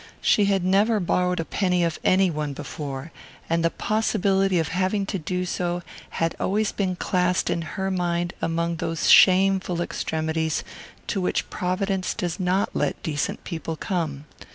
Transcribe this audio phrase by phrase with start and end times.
[0.19, 3.11] She had never borrowed a penny of any one before,
[3.47, 5.83] and the possibility of having to do so
[6.17, 10.63] had always been classed in her mind among those shameful extremities
[11.05, 14.25] to which Providence does not let decent people come.